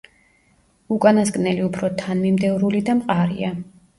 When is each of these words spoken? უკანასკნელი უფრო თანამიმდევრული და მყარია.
უკანასკნელი 0.95 1.61
უფრო 1.67 1.91
თანამიმდევრული 2.01 2.83
და 2.87 2.95
მყარია. 3.03 3.53